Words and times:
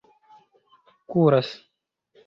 kuras 1.09 1.49